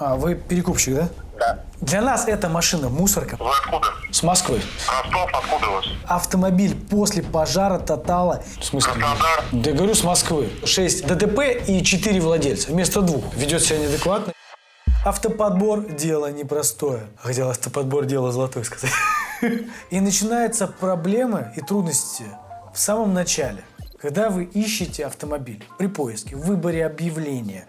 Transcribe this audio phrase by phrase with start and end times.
[0.00, 1.08] А, вы перекупщик, да?
[1.38, 1.58] Да.
[1.82, 3.36] Для нас эта машина мусорка.
[3.38, 3.88] Вы откуда?
[4.10, 4.62] С Москвы.
[4.88, 5.84] Ростов, откуда у вас?
[6.06, 8.42] Автомобиль после пожара Тотала.
[8.58, 8.94] В смысле?
[8.94, 9.44] Краснодар.
[9.52, 10.48] Да говорю, с Москвы.
[10.64, 13.34] 6 ДТП и 4 владельца вместо двух.
[13.34, 14.32] Ведет себя неадекватно.
[15.04, 17.02] Автоподбор– дело непростое.
[17.16, 18.92] Хотел автоподбор– дело золотое сказать.
[19.90, 22.24] И начинаются проблемы и трудности
[22.72, 23.64] в самом начале.
[24.00, 27.66] Когда вы ищете автомобиль при поиске, в выборе объявления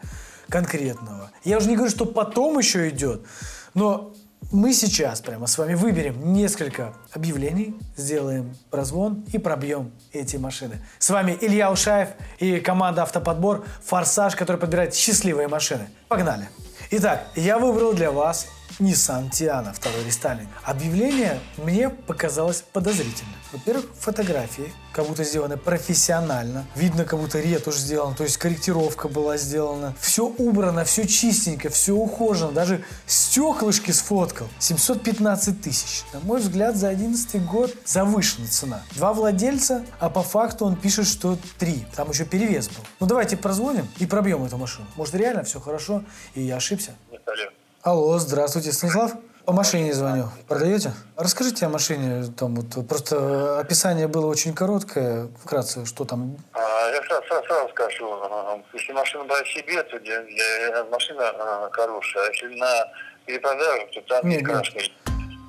[0.52, 1.32] конкретного.
[1.44, 3.26] Я уже не говорю, что потом еще идет,
[3.74, 4.14] но
[4.52, 10.82] мы сейчас прямо с вами выберем несколько объявлений, сделаем прозвон и пробьем эти машины.
[11.00, 15.88] С вами Илья Ушаев и команда «Автоподбор» «Форсаж», который подбирает счастливые машины.
[16.10, 16.50] Погнали!
[16.92, 18.48] Итак, я выбрал для вас
[18.82, 20.50] Nissan Tiana, второй рестайлинг.
[20.64, 23.36] Объявление мне показалось подозрительным.
[23.52, 26.66] Во-первых, фотографии как будто сделаны профессионально.
[26.76, 29.94] Видно, как будто ретушь сделан, то есть корректировка была сделана.
[30.00, 32.52] Все убрано, все чистенько, все ухожено.
[32.54, 34.48] Даже стеклышки сфоткал.
[34.58, 36.04] 715 тысяч.
[36.12, 38.82] На мой взгляд, за 11 год завышенная цена.
[38.96, 41.86] Два владельца, а по факту он пишет, что три.
[41.96, 42.84] Там еще перевес был.
[43.00, 44.88] Ну давайте прозвоним и пробьем эту машину.
[44.96, 46.96] Может реально все хорошо и я ошибся.
[47.12, 47.61] Алло.
[47.84, 49.12] Алло, здравствуйте, Станислав?
[49.46, 50.30] По машине звоню.
[50.48, 50.94] Продаете?
[51.18, 52.32] Расскажите о машине.
[52.38, 55.30] Там вот просто описание было очень короткое.
[55.44, 56.38] Вкратце, что там.
[56.54, 61.24] А, я сразу, сразу, сразу скажу, а, если машина брать себе, то для, для- машина
[61.30, 62.28] а, хорошая.
[62.28, 62.88] А если на
[63.26, 64.80] перепродажу, то там, Нет, конечно,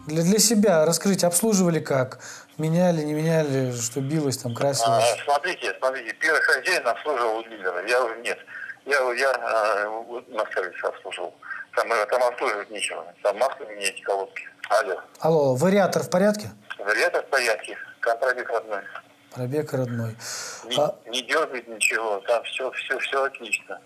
[0.06, 2.18] Для, для себя расскажите, обслуживали как?
[2.56, 5.04] Меняли, не меняли, что билось, там, А, красилось?
[5.24, 8.38] смотрите, смотрите, первый хозяин обслуживал у дилера, я уже нет.
[8.86, 11.34] Я, я а, вот на сервисе обслуживал.
[11.74, 13.04] Там, э, там обслуживать нечего.
[13.22, 14.48] Там масло менять, колодки.
[14.68, 15.00] Алло.
[15.20, 16.50] Алло, вариатор в порядке?
[16.78, 17.76] Вариатор в порядке.
[18.00, 18.82] Контрабик родной.
[19.34, 20.14] Пробег родной.
[20.64, 23.80] Не, А, не дергает ничего, там все, все, все отлично.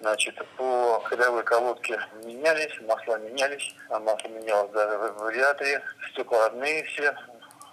[0.00, 6.82] Значит, по ходовой колодке менялись, масла менялись, а масло менялось даже в вариаторе, стекла родные
[6.84, 7.14] все,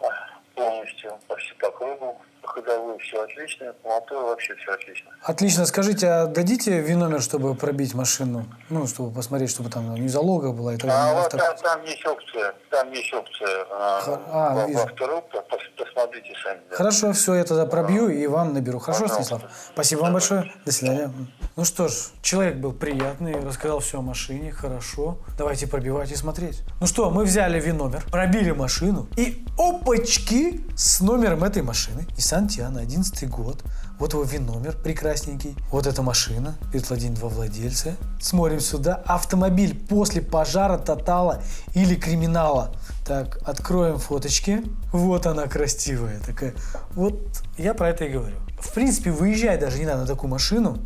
[0.01, 0.09] а,
[0.53, 2.21] полностью, почти по кругу,
[2.57, 5.11] по ходовой все отлично, по мотору вообще все отлично.
[5.21, 5.65] отлично.
[5.65, 8.45] Скажите, а дадите ВИН-номер, чтобы пробить машину?
[8.69, 11.21] Ну, чтобы посмотреть, чтобы там не залога была и так А далее.
[11.21, 14.79] вот Авто- там, там есть опция, там есть опция а, Х- а, во, вижу.
[14.79, 16.59] во вторую, по- пос- посмотрите сами.
[16.69, 16.75] да.
[16.75, 18.79] Хорошо, все, я тогда пробью и вам наберу.
[18.79, 19.23] Хорошо, Пожалуйста.
[19.35, 19.51] Станислав?
[19.73, 20.51] Спасибо вам большое.
[20.65, 21.11] До свидания.
[21.57, 25.17] Ну что ж, человек был приятный, рассказал все о машине, хорошо.
[25.39, 26.61] Давайте пробивать и смотреть.
[26.79, 32.05] Ну что, мы взяли ВИН-номер, пробили машину и опачки с номером этой машины.
[32.15, 33.63] Nissan Tiana, 11 год.
[33.97, 35.55] Вот его ВИН-номер прекрасненький.
[35.71, 36.55] Вот эта машина.
[36.71, 37.95] Перед владением два владельца.
[38.21, 39.01] Смотрим сюда.
[39.07, 41.41] Автомобиль после пожара, тотала
[41.73, 42.75] или криминала.
[43.03, 44.61] Так, откроем фоточки.
[44.93, 46.53] Вот она красивая такая.
[46.91, 47.17] Вот
[47.57, 48.35] я про это и говорю.
[48.59, 50.77] В принципе, выезжать даже не надо на такую машину,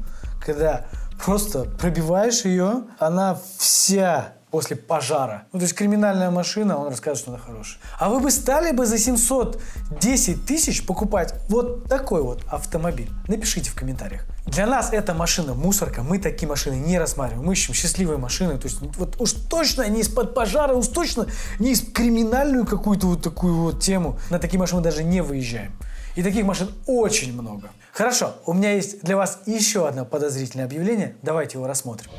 [0.43, 0.85] когда
[1.23, 5.47] просто пробиваешь ее, она вся после пожара.
[5.53, 7.81] Ну, то есть криминальная машина, он расскажет, что она хорошая.
[7.97, 13.09] А вы бы стали бы за 710 тысяч покупать вот такой вот автомобиль?
[13.27, 14.25] Напишите в комментариях.
[14.45, 17.47] Для нас эта машина мусорка, мы такие машины не рассматриваем.
[17.47, 21.27] Мы ищем счастливые машины, то есть вот уж точно не из-под пожара, уж точно
[21.59, 24.19] не из криминальную какую-то вот такую вот тему.
[24.29, 25.71] На такие машины даже не выезжаем.
[26.15, 27.69] И таких машин очень много.
[27.93, 31.15] Хорошо, у меня есть для вас еще одно подозрительное объявление.
[31.21, 32.11] Давайте его рассмотрим.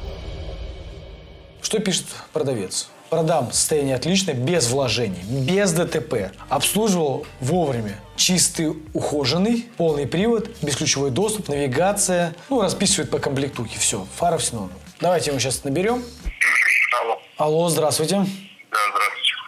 [1.62, 2.88] Что пишет продавец?
[3.08, 6.32] Продам состояние отличное, без вложений, без ДТП.
[6.48, 8.00] Обслуживал вовремя.
[8.16, 12.34] Чистый, ухоженный, полный привод, бесключевой доступ, навигация.
[12.50, 13.78] Ну, расписывает по комплектухе.
[13.78, 14.72] Все, фара все норм.
[15.00, 16.02] Давайте его сейчас наберем.
[17.00, 17.18] Алло.
[17.36, 18.26] Алло, здравствуйте.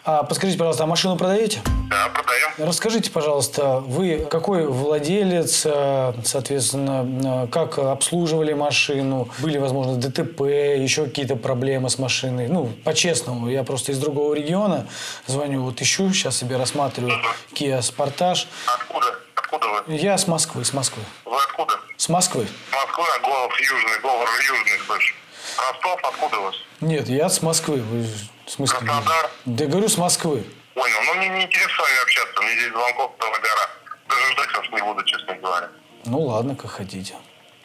[0.07, 1.63] А, подскажите, пожалуйста, а машину продаете?
[1.89, 2.51] Да, продаем.
[2.59, 11.05] Расскажите, пожалуйста, вы какой владелец, э, соответственно, э, как обслуживали машину, были, возможно, ДТП, еще
[11.05, 12.49] какие-то проблемы с машиной?
[12.49, 14.87] Ну, по-честному, я просто из другого региона
[15.27, 17.15] звоню, вот ищу, сейчас себе рассматриваю
[17.55, 18.47] Kia Sportage.
[18.67, 19.07] Откуда?
[19.35, 19.95] Откуда вы?
[19.95, 21.03] Я с Москвы, с Москвы.
[21.25, 21.81] Вы откуда?
[21.97, 22.47] С Москвы.
[22.73, 25.15] Москва, голос южный, говор южный, слышь.
[25.57, 26.55] Ростов, откуда вас?
[26.83, 27.81] Нет, я с Москвы.
[27.81, 28.07] Вы,
[28.55, 28.79] смысле?
[28.79, 29.31] Краснодар?
[29.45, 30.45] Да говорю, с Москвы.
[30.75, 30.97] Понял.
[31.07, 32.43] Но мне не интересно с вами общаться.
[32.43, 33.71] Мне здесь звонков целая гора.
[34.09, 35.69] Даже ждать вас не буду, честно говоря.
[36.05, 37.15] Ну ладно, как хотите.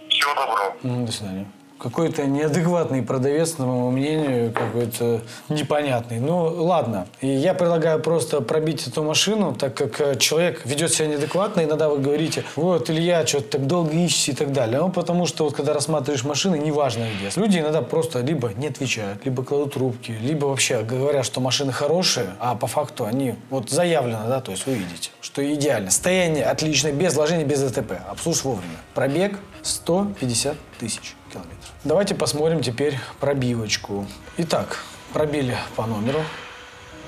[0.10, 0.76] Всего доброго.
[0.84, 1.52] Ну, до свидания.
[1.80, 6.20] Какой-то неадекватный продавец, по моему мнению, какой-то непонятный.
[6.20, 7.08] Ну, ладно.
[7.22, 11.88] И я предлагаю просто пробить эту машину, так как э, человек ведет себя неадекватно, иногда
[11.88, 14.80] вы говорите, вот, Илья, что-то так долго ищешь и так далее.
[14.80, 17.32] Ну, потому что вот когда рассматриваешь машины, неважно где.
[17.40, 22.28] Люди иногда просто либо не отвечают, либо кладут трубки, либо вообще говорят, что машины хорошие,
[22.40, 25.92] а по факту они, вот заявлено, да, то есть вы видите, что идеально.
[25.92, 27.94] Состояние отличное, без вложений, без ДТП.
[28.10, 28.78] Обслуживаешь вовремя.
[28.94, 31.16] Пробег 150 тысяч.
[31.30, 31.72] Километров.
[31.84, 34.06] Давайте посмотрим теперь пробивочку.
[34.38, 34.84] Итак,
[35.14, 36.24] пробили по номеру.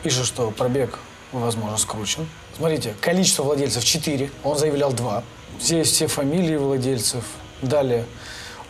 [0.03, 0.97] Пишет, что пробег,
[1.31, 2.27] возможно, скручен.
[2.56, 5.23] Смотрите, количество владельцев 4, он заявлял 2.
[5.59, 7.23] Здесь все фамилии владельцев.
[7.62, 8.06] Далее,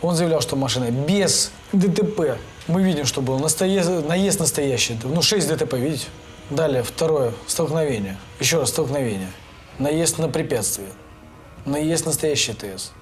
[0.02, 2.38] он заявлял, что машина без ДТП.
[2.66, 4.98] Мы видим, что был наезд настоящий.
[5.02, 6.06] Ну, 6 ДТП, видите?
[6.50, 8.18] Далее, второе, столкновение.
[8.40, 9.30] Еще раз, столкновение.
[9.78, 10.88] Наезд на препятствие.
[11.64, 12.92] Наезд настоящий ТС.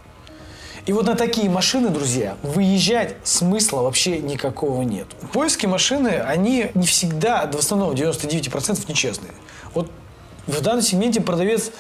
[0.87, 5.07] И вот на такие машины, друзья, выезжать смысла вообще никакого нет.
[5.33, 9.33] Поиски машины, они не всегда, в основном 99% нечестные.
[9.75, 9.91] Вот
[10.47, 11.71] в данном сегменте продавец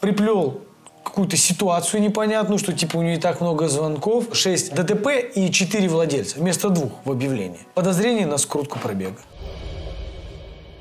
[0.00, 0.60] приплел
[1.04, 5.88] какую-то ситуацию непонятную, что типа у нее не так много звонков, 6 ДТП и 4
[5.88, 7.60] владельца вместо двух в объявлении.
[7.74, 9.18] Подозрение на скрутку пробега.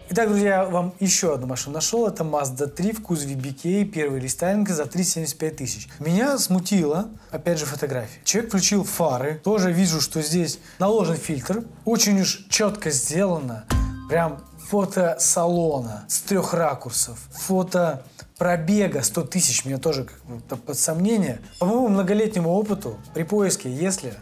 [0.09, 2.05] Итак, друзья, я вам еще одну машину нашел.
[2.05, 5.87] Это Mazda 3 в кузове BK, первый рестайлинг за 375 тысяч.
[5.99, 8.19] Меня смутило, опять же, фотография.
[8.25, 9.39] Человек включил фары.
[9.43, 11.63] Тоже вижу, что здесь наложен фильтр.
[11.85, 13.65] Очень уж четко сделано.
[14.09, 17.17] Прям фото салона с трех ракурсов.
[17.31, 18.03] Фото
[18.37, 19.63] пробега 100 тысяч.
[19.63, 21.39] Меня тоже как бы под сомнение.
[21.59, 24.13] По моему многолетнему опыту при поиске, если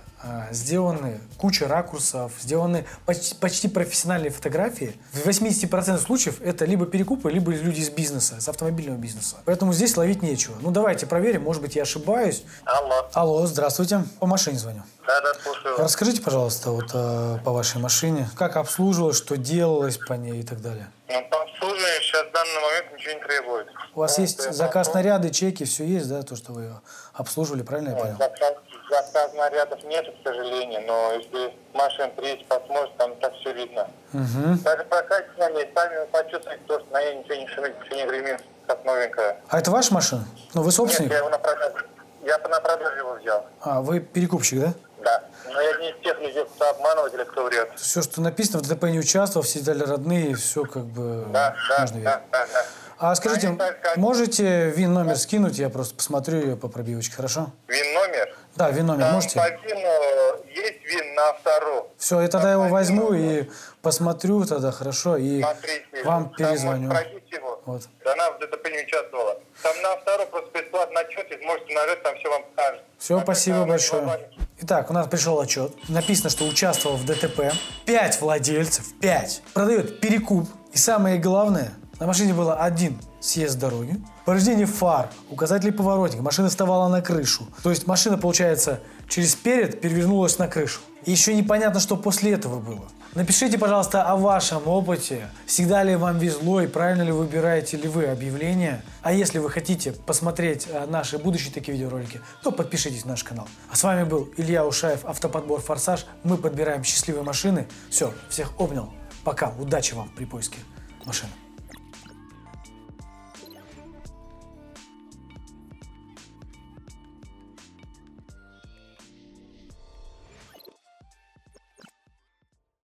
[0.52, 4.96] сделаны куча ракурсов, сделаны почти, почти профессиональные фотографии.
[5.12, 9.38] В 80% случаев это либо перекупы, либо люди из бизнеса, с автомобильного бизнеса.
[9.46, 10.56] Поэтому здесь ловить нечего.
[10.62, 12.44] Ну давайте проверим, может быть я ошибаюсь.
[12.66, 13.10] Алло.
[13.14, 14.04] Алло, здравствуйте.
[14.20, 14.84] По машине звоню.
[15.08, 15.78] Да, да, слушаю.
[15.78, 20.62] Расскажите, пожалуйста, вот э, по вашей машине, как обслуживалось, что делалось по ней и так
[20.62, 20.92] далее.
[21.10, 23.68] Ну, по обслуживанию сейчас в данный момент ничего не требует.
[23.96, 26.72] У вас Ну, есть заказ наряды, чеки, все есть, да, то, что вы
[27.14, 28.18] обслуживали, правильно я понял?
[28.18, 28.54] Заказ,
[28.92, 33.88] заказ нарядов нет, к сожалению, но если машин приедете, посмотрите, там так все видно.
[34.14, 34.60] Угу.
[34.64, 37.96] Даже прокатите на ней, сами вы почувствуете, то, что на ней ничего не шумит, все
[37.96, 39.38] не гремит, как новенькая.
[39.48, 40.26] А это ваша машина?
[40.54, 41.12] Ну, вы Нет, собственник?
[41.12, 41.86] я его на продажу.
[42.24, 43.46] Я на продажу его взял.
[43.62, 44.74] А, вы перекупщик, да?
[45.04, 45.24] Да.
[45.52, 47.72] Но я не из тех людей, кто обманывает или кто врет.
[47.78, 51.80] Все, что написано, в ДТП не участвовал, все дали родные, все как бы Да, да,
[51.80, 52.06] можно верить.
[52.06, 52.66] да, да, да.
[53.00, 53.58] А скажите, Они
[53.96, 57.48] можете ВИН номер скинуть, я просто посмотрю ее по пробивочке, хорошо?
[57.68, 58.21] Вин номер.
[58.56, 59.39] Да, ВИН номер Там можете?
[59.39, 61.88] по вину есть вин на вторую.
[61.98, 63.50] Все, я тогда его по возьму и
[63.81, 66.03] посмотрю тогда, хорошо, и Смотрите.
[66.03, 66.88] вам там перезвоню.
[66.88, 67.62] можно спросить его.
[67.65, 67.81] Вот.
[68.03, 69.38] Да она в ДТП не участвовала.
[69.63, 72.81] Там на вторую просто бесплатно отчет, и сможете нажать, там все вам покажет.
[72.98, 74.30] Все, А спасибо большое.
[74.62, 75.74] Итак, у нас пришел отчет.
[75.89, 77.53] Написано, что участвовал в ДТП.
[77.86, 79.42] Пять владельцев, пять.
[79.53, 80.48] Продает перекуп.
[80.74, 83.96] И самое главное, на машине было один съезд дороги,
[84.26, 87.48] повреждение фар, указателей поворотника, машина вставала на крышу.
[87.64, 90.82] То есть машина, получается, через перед перевернулась на крышу.
[91.06, 92.88] И еще непонятно, что после этого было.
[93.14, 95.30] Напишите, пожалуйста, о вашем опыте.
[95.46, 98.84] Всегда ли вам везло и правильно ли выбираете ли вы объявления?
[99.02, 103.50] А если вы хотите посмотреть э, наши будущие такие видеоролики, то подпишитесь на наш канал.
[103.70, 106.06] А с вами был Илья Ушаев, автоподбор «Форсаж».
[106.24, 107.68] Мы подбираем счастливые машины.
[107.90, 108.94] Все, всех обнял.
[109.26, 110.60] Пока, удачи вам при поиске
[111.06, 111.32] машины.